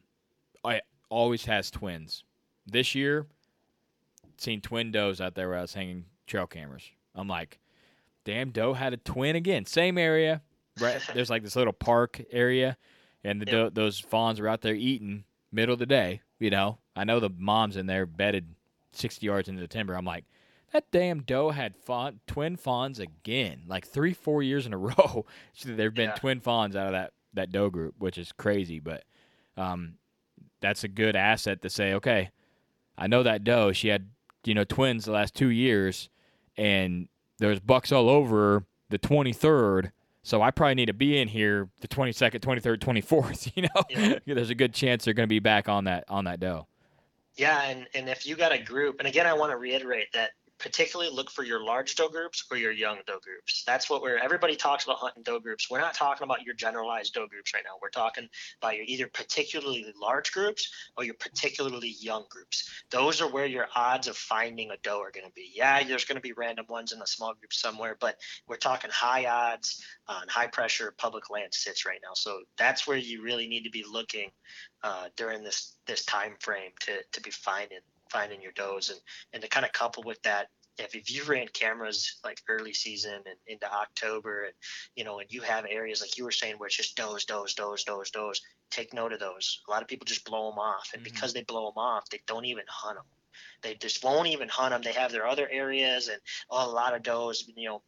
[0.64, 2.24] I always has twins.
[2.66, 3.28] This year,
[4.38, 6.84] seen twin does out there where I was hanging trail cameras.
[7.16, 7.60] I'm like,
[8.26, 10.42] damn, doe had a twin again, same area.
[10.80, 12.78] Right, there's like this little park area,
[13.24, 16.22] and the doe, those fawns are out there eating middle of the day.
[16.40, 18.54] You know, I know the mom's in there bedded
[18.94, 19.96] 60 yards into the timber.
[19.96, 20.26] I'm like,
[20.72, 25.26] that damn doe had fawn, twin fawns again, like three, four years in a row.
[25.54, 26.16] So there've been Yeah.
[26.16, 28.80] twin fawns out of that that doe group, which is crazy.
[28.80, 29.04] But
[29.58, 29.96] um,
[30.62, 32.30] that's a good asset to say, okay,
[32.98, 33.72] I know that doe.
[33.72, 34.10] She had
[34.46, 36.10] you know twins the last two years,
[36.58, 37.08] and
[37.40, 39.92] there's bucks all over the 23rd.
[40.22, 43.52] So I probably need to be in here the 22nd, 23rd, 24th.
[43.56, 44.34] You know, Yeah.
[44.36, 46.68] there's a good chance they're going to be back on that on that doe.
[47.36, 50.32] Yeah, and and if you got a group, and again, I want to reiterate that
[50.64, 53.66] particularly look for your large doe groups or your young doe groups.
[53.68, 55.70] That's what we're everybody talks about hunting doe groups.
[55.70, 57.76] We're not talking about your generalized doe groups right now.
[57.82, 58.30] We're talking
[58.62, 62.70] about your either particularly large groups or your particularly young groups.
[62.92, 65.52] Those are where your odds of finding a doe are going to be.
[65.54, 68.16] Yeah, there's going to be random ones in a small group somewhere, but
[68.48, 72.14] we're talking high odds on high pressure public land sits right now.
[72.14, 74.32] So that's where you really need to be looking
[74.82, 77.80] uh, during this this time frame to to be finding
[78.14, 79.00] finding your does and
[79.34, 80.48] and to kind of couple with that
[80.78, 84.54] if, if you ran cameras like early season and into October and
[84.96, 87.54] you know and you have areas like you were saying where it's just does does
[87.54, 89.62] does does does take note of those.
[89.68, 91.14] A lot of people just blow them off and mm-hmm.
[91.14, 93.06] because they blow them off they don't even hunt them
[93.62, 96.96] they just won't even hunt them they have their other areas and oh, a lot
[96.96, 97.82] of does you know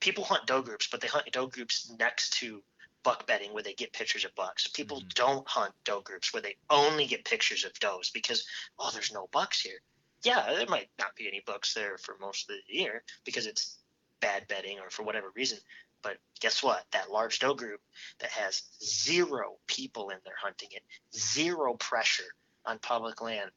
[0.00, 2.62] people hunt doe groups but they hunt doe groups next to
[3.02, 4.66] buck bedding where they get pictures of bucks.
[4.66, 5.08] People mm-hmm.
[5.14, 8.46] don't hunt doe groups where they only get pictures of does because
[8.78, 9.78] oh, there's no bucks here.
[10.24, 13.78] Yeah, there might not be any bucks there for most of the year because it's
[14.20, 15.58] bad bedding or for whatever reason.
[16.02, 16.84] But guess what?
[16.92, 17.80] That large doe group
[18.20, 20.82] that has zero people in there hunting it,
[21.16, 22.34] zero pressure
[22.66, 23.50] on public land,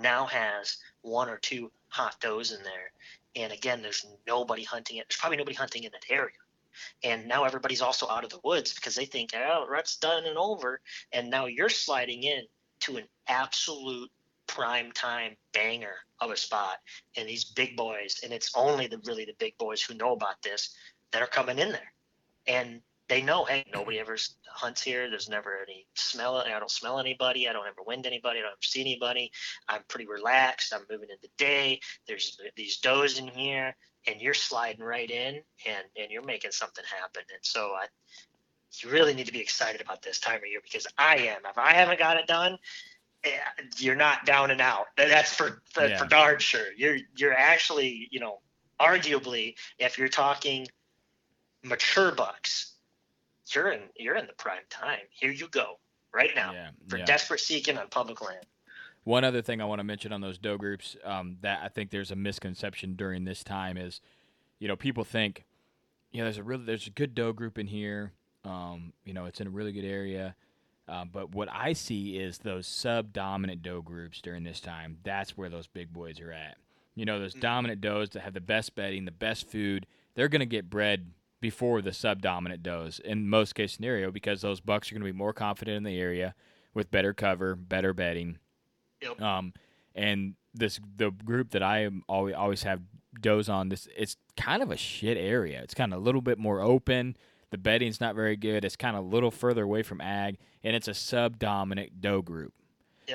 [0.00, 2.92] now has one or two hot does in there.
[3.34, 5.06] And again, there's nobody hunting it.
[5.08, 6.34] There's probably nobody hunting in that area
[7.02, 10.38] and now everybody's also out of the woods because they think oh rut's done and
[10.38, 10.80] over.
[11.12, 12.42] And now you're sliding in
[12.80, 14.10] to an absolute
[14.46, 16.76] prime time banger of a spot.
[17.16, 20.42] And these big boys and it's only the really the big boys who know about
[20.42, 20.74] this
[21.12, 21.92] that are coming in there.
[22.46, 22.80] And
[23.12, 24.16] they know hey nobody ever
[24.48, 28.38] hunts here there's never any smell i don't smell anybody i don't ever wind anybody
[28.38, 29.30] i don't ever see anybody
[29.68, 33.74] i'm pretty relaxed i'm moving in the day there's these does in here
[34.06, 37.22] and you're sliding right in and and you're making something happen.
[37.32, 37.86] And so I,
[38.78, 41.42] you really need to be excited about this time of year because I am.
[41.48, 42.58] If I haven't got it done,
[43.24, 43.30] eh,
[43.76, 44.86] you're not down and out.
[44.96, 45.98] That's for for, yeah.
[45.98, 46.66] for darn sure.
[46.76, 48.40] You're you're actually you know
[48.80, 50.66] arguably if you're talking
[51.62, 52.71] mature bucks,
[53.50, 55.00] you're in you're in the prime time.
[55.10, 55.78] Here you go
[56.14, 57.04] right now yeah, for yeah.
[57.04, 58.46] desperate seeking on public land.
[59.04, 61.90] One other thing I want to mention on those doe groups um, that I think
[61.90, 64.00] there's a misconception during this time is,
[64.60, 65.44] you know, people think,
[66.12, 68.12] you know, there's a really there's a good doe group in here.
[68.44, 70.34] Um, you know, it's in a really good area.
[70.88, 74.98] Uh, but what I see is those sub-dominant doe groups during this time.
[75.04, 76.56] That's where those big boys are at.
[76.96, 77.40] You know, those mm-hmm.
[77.40, 79.86] dominant does that have the best bedding, the best food.
[80.14, 81.10] They're going to get bred
[81.42, 85.18] before the sub-dominant does in most case scenario because those bucks are going to be
[85.18, 86.34] more confident in the area
[86.72, 88.38] with better cover, better bedding,
[89.02, 89.20] Yep.
[89.20, 89.52] Um,
[89.94, 92.80] and this the group that I am always always have
[93.20, 93.88] does on this.
[93.96, 95.60] It's kind of a shit area.
[95.62, 97.16] It's kind of a little bit more open.
[97.50, 98.64] The bedding's not very good.
[98.64, 102.54] It's kind of a little further away from ag, and it's a sub-dominant doe group.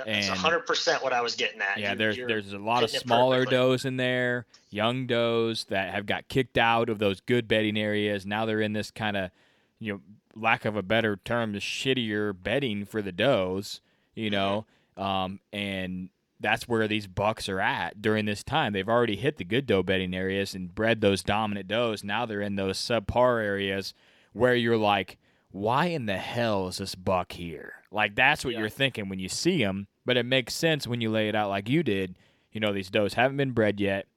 [0.05, 1.77] Yeah, that's hundred percent what I was getting at.
[1.77, 6.05] Yeah, you, there's there's a lot of smaller does in there, young does that have
[6.05, 8.25] got kicked out of those good bedding areas.
[8.25, 9.31] Now they're in this kind of,
[9.79, 10.01] you know,
[10.35, 13.81] lack of a better term, the shittier bedding for the does.
[14.15, 14.65] You know,
[14.97, 18.73] um, and that's where these bucks are at during this time.
[18.73, 22.03] They've already hit the good doe bedding areas and bred those dominant does.
[22.03, 23.93] Now they're in those subpar areas
[24.33, 25.17] where you're like,
[25.51, 27.73] why in the hell is this buck here?
[27.91, 28.61] Like that's what yeah.
[28.61, 29.87] you're thinking when you see them.
[30.05, 32.17] But it makes sense when you lay it out like you did.
[32.51, 34.07] You know, these does haven't been bred yet.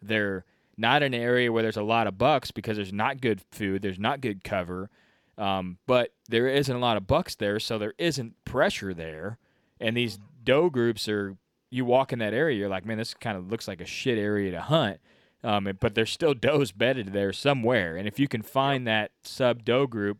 [0.00, 0.44] They're
[0.76, 3.82] not in an area where there's a lot of bucks because there's not good food,
[3.82, 4.88] there's not good cover.
[5.36, 9.38] Um, but there isn't a lot of bucks there, so there isn't pressure there.
[9.80, 11.36] And these doe groups are
[11.70, 14.18] you walk in that area, you're like, man, this kind of looks like a shit
[14.18, 15.00] area to hunt.
[15.42, 19.64] Um, but there's still does bedded there somewhere, and if you can find that sub
[19.64, 20.18] doe group,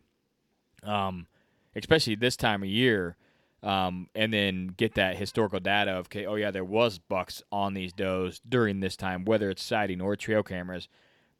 [0.82, 1.26] um,
[1.74, 3.16] especially this time of year,
[3.62, 7.74] um, and then get that historical data of, okay, oh yeah, there was bucks on
[7.74, 10.88] these does during this time, whether it's sighting or trail cameras.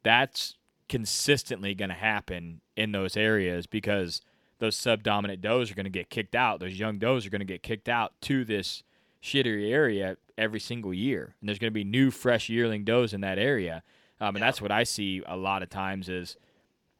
[0.03, 0.55] That's
[0.87, 4.21] consistently going to happen in those areas because
[4.59, 6.59] those subdominant does are going to get kicked out.
[6.59, 8.83] Those young does are going to get kicked out to this
[9.23, 13.21] shittier area every single year, and there's going to be new, fresh yearling does in
[13.21, 13.83] that area.
[14.19, 14.45] Um, and yeah.
[14.45, 16.37] that's what I see a lot of times is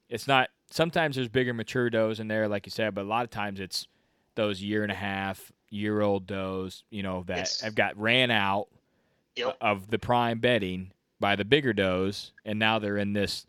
[0.10, 0.50] it's not.
[0.72, 3.60] Sometimes there's bigger mature does in there, like you said, but a lot of times
[3.60, 3.88] it's
[4.36, 8.32] those year and a half, year old does, you know, that it's, have got ran
[8.32, 8.68] out
[9.36, 9.58] yep.
[9.62, 13.46] of the prime bedding by the bigger does, and now they're in this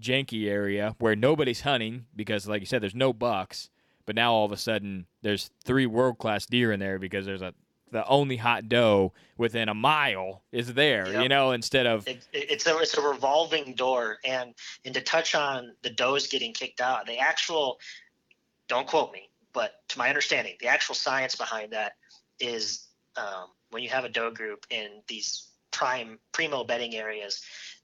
[0.00, 3.70] janky area where nobody's hunting because, like you said, there's no bucks.
[4.06, 7.40] But now all of a sudden, there's three world class deer in there because there's
[7.40, 7.54] a
[7.94, 11.06] the only hot doe within a mile is there.
[11.06, 11.22] Yep.
[11.22, 14.18] You know, instead of it, it's a it's a revolving door.
[14.24, 14.52] And
[14.84, 17.78] and to touch on the does getting kicked out, the actual
[18.66, 21.92] don't quote me, but to my understanding, the actual science behind that
[22.40, 27.42] is um, when you have a doe group in these prime primo bedding areas,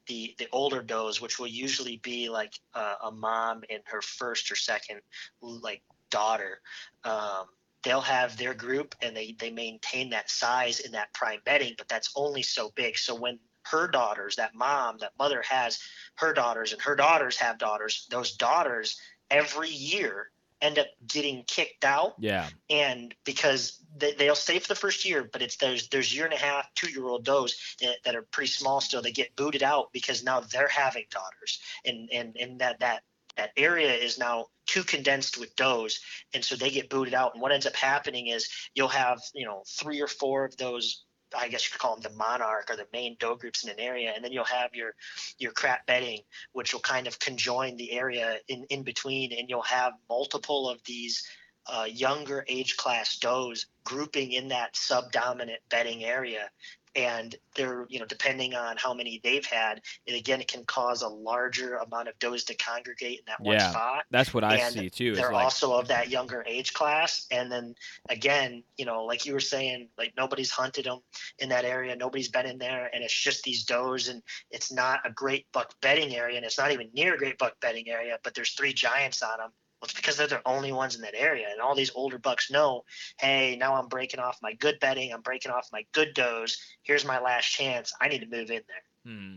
[0.08, 4.50] the the older does, which will usually be like uh, a mom and her first
[4.50, 5.02] or second
[5.40, 6.60] like daughter,
[7.04, 7.46] um,
[7.82, 11.88] they'll have their group and they they maintain that size in that prime bedding, but
[11.88, 12.98] that's only so big.
[12.98, 15.78] So when her daughters, that mom, that mother has
[16.16, 21.84] her daughters, and her daughters have daughters, those daughters every year end up getting kicked
[21.84, 22.14] out.
[22.18, 22.48] Yeah.
[22.68, 26.34] And because they, they'll stay for the first year, but it's there's there's year and
[26.34, 29.02] a half, two year old does that, that are pretty small still.
[29.02, 33.02] They get booted out because now they're having daughters, and and and that that
[33.36, 36.00] that area is now too condensed with does,
[36.34, 37.34] and so they get booted out.
[37.34, 41.04] And what ends up happening is you'll have you know three or four of those
[41.36, 43.78] I guess you could call them the monarch or the main doe groups in an
[43.78, 44.94] area, and then you'll have your
[45.38, 46.20] your crap bedding,
[46.52, 50.82] which will kind of conjoin the area in in between, and you'll have multiple of
[50.84, 51.22] these
[51.66, 56.50] uh, younger age class does grouping in that subdominant bedding area
[56.96, 61.02] and they're you know depending on how many they've had and again it can cause
[61.02, 64.04] a larger amount of does to congregate in that one yeah, spot.
[64.10, 67.26] that's what i and see too they're like, also of that younger age class.
[67.30, 67.74] And then
[68.08, 71.00] again you know like you were saying like nobody's hunted them
[71.38, 71.96] in that area.
[71.96, 72.90] Nobody's been in there.
[72.92, 76.58] And it's just these does and it's not a great buck bedding area and it's
[76.58, 79.50] not even near a great buck bedding area but there's three giants on them
[79.80, 81.46] well, it's because they're the only ones in that area.
[81.50, 82.84] And all these older bucks know,
[83.18, 85.12] hey, now I'm breaking off my good bedding.
[85.12, 86.58] I'm breaking off my good does.
[86.82, 87.92] Here's my last chance.
[88.00, 89.12] I need to move in there.
[89.14, 89.36] Hmm.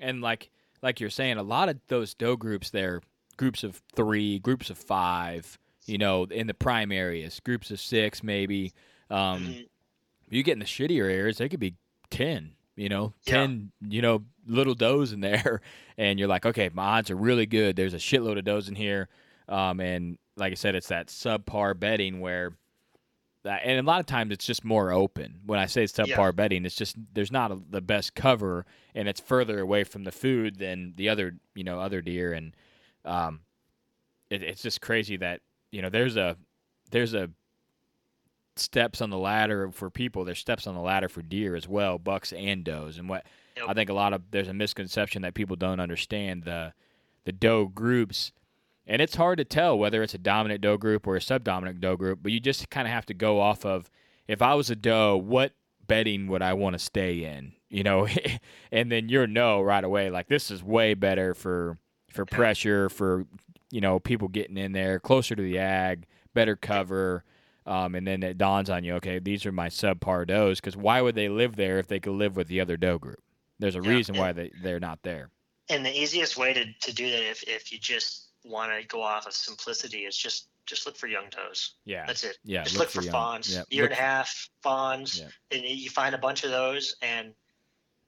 [0.00, 0.50] And like
[0.82, 3.00] like you're saying, a lot of those doe groups, they're
[3.36, 5.58] groups of three, groups of five.
[5.86, 8.72] You know, in the prime areas, groups of six maybe.
[9.10, 9.62] Um, Mm-hmm.
[10.36, 11.76] You get in the shittier areas, they could be
[12.10, 12.52] ten.
[12.76, 13.70] You know, ten.
[13.86, 15.60] You know, little does in there,
[15.98, 17.76] and you're like, okay, my odds are really good.
[17.76, 19.08] There's a shitload of does in here.
[19.48, 22.52] Um, and like I said, it's that subpar bedding where
[23.44, 25.40] that, and a lot of times it's just more open.
[25.44, 26.30] When I say it's subpar Yeah.
[26.32, 30.12] bedding, it's just there's not a, the best cover, and it's further away from the
[30.12, 32.56] food than the other, you know, other deer, and
[33.04, 33.40] um,
[34.30, 36.36] it, it's just crazy that you know there's a
[36.90, 37.28] there's a
[38.56, 40.24] steps on the ladder for people.
[40.24, 43.26] There's steps on the ladder for deer as well, bucks and does, and what
[43.56, 43.66] Yep.
[43.68, 46.72] I think a lot of there's a misconception that people don't understand the
[47.24, 48.32] the doe groups
[48.86, 51.96] and it's hard to tell whether it's a dominant doe group or a subdominant doe
[51.96, 53.90] group, but you just kind of have to go off of
[54.28, 55.52] if I was a doe, what
[55.86, 57.52] bedding would I want to stay in?
[57.70, 58.06] You know,
[58.72, 60.10] and then you're no right away.
[60.10, 61.78] Like this is way better for
[62.10, 63.26] for pressure, for
[63.70, 67.24] you know people getting in there closer to the ag, better cover.
[67.66, 70.60] Um, and then it dawns on you, okay, these are my subpar does.
[70.60, 73.22] Because why would they live there if they could live with the other doe group?
[73.58, 75.30] There's a Yeah, reason why they, they're not there.
[75.68, 79.02] And the easiest way to, to do that if, if you just want to go
[79.02, 81.74] off of simplicity is just just look for young does.
[81.84, 82.04] Yeah.
[82.06, 82.38] That's it.
[82.44, 83.50] Yeah, Just look look, for fawns.
[83.70, 85.22] Year look and a half fawns.
[85.50, 87.32] And you find a bunch of those and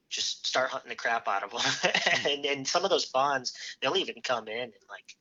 [0.08, 1.60] just start hunting the crap out of them.
[2.06, 2.28] Hmm.
[2.28, 5.16] and, and some of those fawns, they'll even come in in like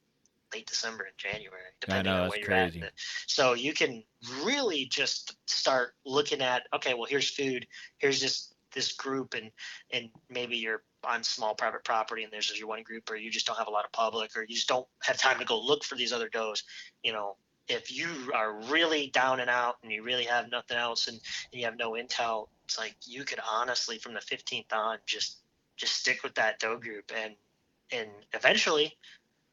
[0.53, 2.81] late December and January, depending know, on where you're crazy.
[2.81, 2.91] at.
[3.27, 4.03] So you can
[4.43, 7.67] really just start looking at, okay, well, here's food.
[7.97, 9.51] Here's just this group and
[9.91, 13.45] and maybe you're on small private property and there's your one group or you just
[13.45, 15.83] don't have a lot of public or you just don't have time to go look
[15.83, 16.63] for these other does
[17.03, 17.35] you know
[17.67, 21.19] if you are really down and out and you really have nothing else and,
[21.51, 25.39] and you have no intel it's like you could honestly from the 15th on just
[25.77, 27.35] just stick with that doe group and
[27.91, 28.95] and eventually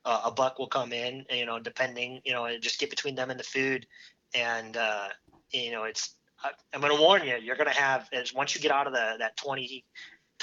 [0.05, 3.31] uh, a buck will come in you know depending you know just get between them
[3.31, 3.87] and the food
[4.35, 5.09] and uh,
[5.53, 7.37] you know it's I- I'm going to warn you.
[7.37, 9.85] You're going to have once you get out of the that 20,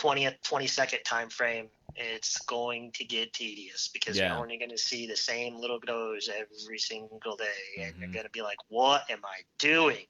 [0.02, 4.24] 20th, 22nd time frame, it's going to get tedious because Yeah.
[4.24, 8.00] you're only going to see the same little goes every single day, and Mhm.
[8.00, 10.06] you're going to be like, "What am I doing?"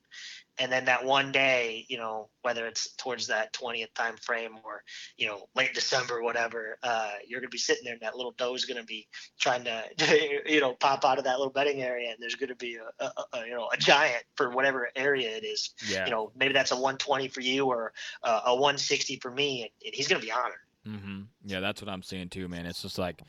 [0.59, 4.83] And then that one day, you know, whether it's towards that 20th time frame or
[5.17, 8.33] you know late December, whatever, uh, you're going to be sitting there, and that little
[8.37, 9.07] doe is going to be
[9.39, 9.83] trying to,
[10.45, 13.05] you know, pop out of that little bedding area, and there's going to be a,
[13.05, 16.05] a, a you know a giant for whatever area it is Yeah.
[16.05, 17.93] you know, maybe that's a 120 for you or
[18.23, 20.59] uh, a 160 for me, and, and he's going to be honored.
[20.87, 21.21] mm-hmm.
[21.45, 22.65] Yeah, that's what I'm seeing too, man.
[22.65, 23.21] It's just like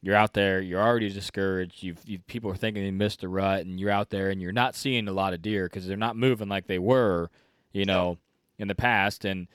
[0.00, 1.82] you're out there, you're already discouraged.
[1.82, 4.52] You've, you people are thinking they missed the rut, and you're out there and you're
[4.52, 7.30] not seeing a lot of deer because they're not moving like they were,
[7.72, 8.18] you know,
[8.58, 9.24] in the past.
[9.24, 9.48] And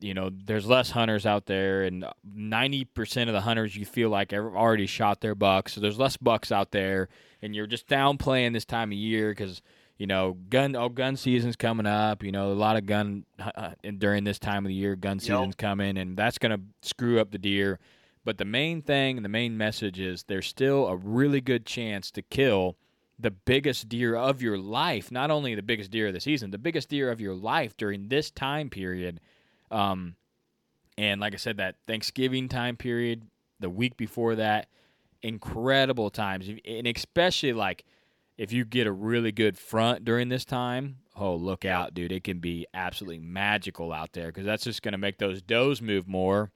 [0.00, 4.30] you know, there's less hunters out there, and 90% of the hunters you feel like
[4.30, 5.74] have already shot their bucks.
[5.74, 7.08] So there's less bucks out there,
[7.42, 9.60] and you're just downplaying this time of year because
[9.98, 12.22] you know, gun oh gun season's coming up.
[12.22, 15.20] You know, a lot of gun uh, and during this time of the year, gun
[15.20, 17.78] season's coming, and that's gonna screw up the deer.
[18.24, 22.10] But the main thing, and the main message is there's still a really good chance
[22.12, 22.76] to kill
[23.18, 25.10] the biggest deer of your life.
[25.10, 28.08] Not only the biggest deer of the season, the biggest deer of your life during
[28.08, 29.20] this time period.
[29.70, 30.16] Um,
[30.98, 33.22] And like I said, that Thanksgiving time period,
[33.58, 34.68] the week before that,
[35.22, 37.84] incredible times, and especially like
[38.36, 40.96] if you get a really good front during this time.
[41.16, 42.12] Oh, look out, dude!
[42.12, 45.82] It can be absolutely magical out there because that's just going to make those does
[45.82, 46.50] move more,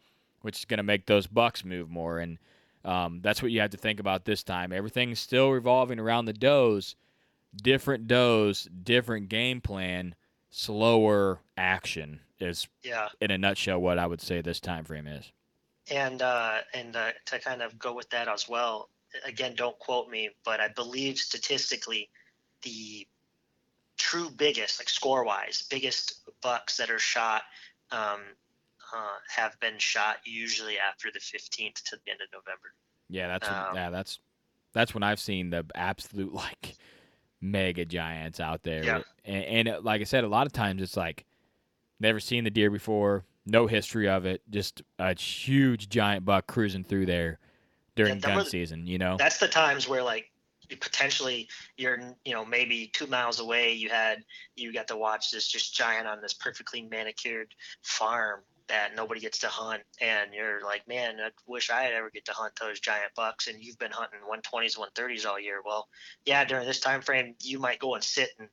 [0.45, 2.39] which is going to make those bucks move more, and
[2.85, 4.73] um, that's what you have to think about this time.
[4.73, 6.97] Everything's still revolving around the does,
[7.63, 10.15] different does, different game plan,
[10.51, 13.09] slower action is yeah.
[13.21, 15.33] in a nutshell what I would say this time frame is.
[15.91, 18.89] And uh, and uh, to kind of go with that as well,
[19.25, 22.09] again, don't quote me, but I believe statistically,
[22.63, 23.07] the
[23.99, 27.43] true biggest, like score wise, biggest bucks that are shot
[27.91, 28.21] um,
[28.95, 32.73] uh, have been shot usually after the 15th to the end of November.
[33.09, 34.19] Yeah, that's um, yeah, that's
[34.73, 36.77] that's when I've seen the absolute like
[37.41, 38.85] mega giants out there.
[38.85, 39.01] Yeah.
[39.25, 41.25] And, and uh, like I said, a lot of times it's like
[42.01, 46.85] never seen the deer before, no history of it, just a huge giant buck cruising
[46.85, 47.39] through there
[47.97, 48.87] during yeah, gun season.
[48.87, 50.31] You know, that's the times where like
[50.81, 54.25] potentially you're you know maybe two miles away you had
[54.57, 59.39] you got to watch this just giant on this perfectly manicured farm that nobody gets
[59.39, 62.81] to hunt and you're like man i wish i had ever get to hunt those
[62.81, 65.87] giant bucks and you've been hunting 120s 130s all year well
[66.25, 68.49] yeah during this time frame you might go and sit and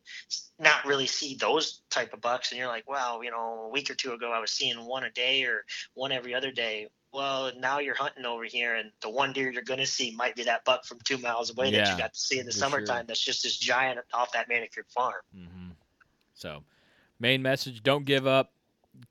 [0.59, 3.89] not really see those type of bucks and you're like well you know a week
[3.89, 7.51] or two ago i was seeing one a day or one every other day well
[7.57, 10.43] now you're hunting over here and the one deer you're going to see might be
[10.43, 12.99] that buck from two miles away yeah, that you got to see in the summertime
[12.99, 13.05] sure.
[13.07, 15.69] that's just this giant off that manicured farm mm-hmm.
[16.33, 16.63] so
[17.19, 18.51] main message don't give up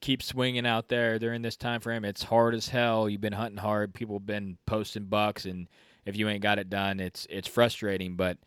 [0.00, 2.04] keep swinging out there during this time frame.
[2.04, 3.08] It's hard as hell.
[3.08, 3.94] You've been hunting hard.
[3.94, 5.68] People have been posting bucks, and
[6.04, 8.16] if you ain't got it done, it's it's frustrating.
[8.16, 8.38] But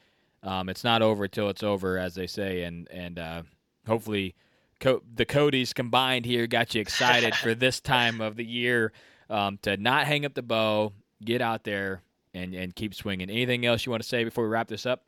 [0.41, 2.63] um, it's not over till it's over, as they say.
[2.63, 3.43] And and uh,
[3.87, 4.35] hopefully,
[4.79, 8.91] Co- the Cody's combined here got you excited for this time of the year
[9.29, 12.01] um, to not hang up the bow, get out there,
[12.33, 13.29] and and keep swinging.
[13.29, 15.03] Anything else you want to say before we wrap this up?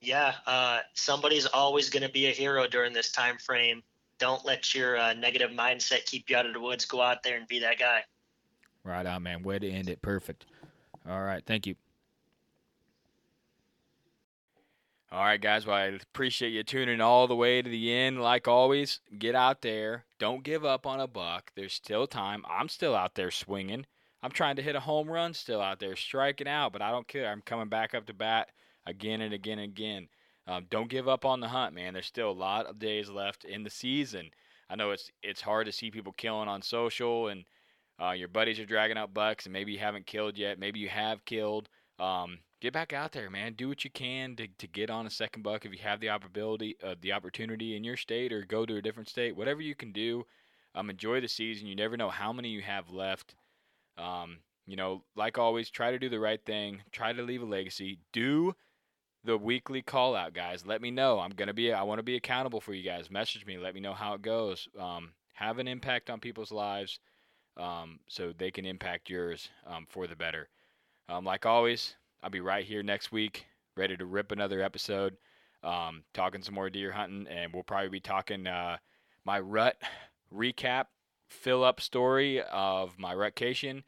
[0.00, 3.82] Yeah, uh, somebody's always going to be a hero during this time frame
[4.18, 6.84] don't let your uh, negative mindset keep you out of the woods.
[6.84, 8.02] Go out there and be that guy.
[8.84, 9.42] Right on, man.
[9.42, 10.00] Way to end it.
[10.02, 10.46] Perfect.
[11.08, 11.42] All right.
[11.44, 11.74] Thank you.
[15.12, 15.66] All right, guys.
[15.66, 18.20] Well, I appreciate you tuning all the way to the end.
[18.20, 20.04] Like always, get out there.
[20.18, 21.52] Don't give up on a buck.
[21.54, 22.44] There's still time.
[22.50, 23.86] I'm still out there swinging.
[24.22, 27.06] I'm trying to hit a home run still out there, striking out, but I don't
[27.06, 27.30] care.
[27.30, 28.48] I'm coming back up to bat
[28.84, 30.08] again and again and again.
[30.46, 31.92] Um, don't give up on the hunt, man.
[31.92, 34.30] There's still a lot of days left in the season.
[34.70, 37.44] I know it's it's hard to see people killing on social, and
[38.00, 40.58] uh, your buddies are dragging out bucks, and maybe you haven't killed yet.
[40.58, 41.68] Maybe you have killed.
[41.98, 43.54] Um, get back out there, man.
[43.54, 46.10] Do what you can to, to get on a second buck if you have the
[46.10, 49.36] opportunity uh, the opportunity in your state, or go to a different state.
[49.36, 50.24] Whatever you can do,
[50.74, 51.66] um, enjoy the season.
[51.66, 53.34] You never know how many you have left.
[53.98, 56.82] Um, you know, like always, try to do the right thing.
[56.92, 57.98] Try to leave a legacy.
[58.12, 58.54] Do
[59.26, 60.64] the weekly call out, guys.
[60.64, 61.18] Let me know.
[61.18, 61.72] I'm gonna be.
[61.72, 63.10] I want to be accountable for you guys.
[63.10, 63.58] Message me.
[63.58, 64.68] Let me know how it goes.
[64.78, 67.00] Um, have an impact on people's lives,
[67.56, 70.48] um, so they can impact yours um, for the better.
[71.08, 73.46] Um, like always, I'll be right here next week,
[73.76, 75.16] ready to rip another episode,
[75.62, 78.78] um, talking some more deer hunting, and we'll probably be talking uh,
[79.24, 79.76] my rut
[80.34, 80.86] recap,
[81.28, 83.82] fill up story of my rutcation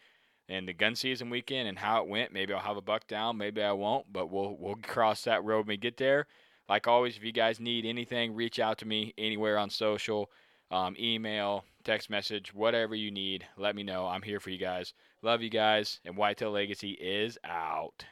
[0.49, 2.33] and the gun season weekend and how it went.
[2.33, 5.67] Maybe I'll have a buck down, maybe I won't, but we'll we'll cross that road
[5.67, 6.27] when we get there.
[6.69, 10.31] Like always, if you guys need anything, reach out to me anywhere on social,
[10.71, 13.47] um, email, text message, whatever you need.
[13.57, 14.07] Let me know.
[14.07, 14.93] I'm here for you guys.
[15.23, 18.05] Love you guys, and Whitetail Legacy is out.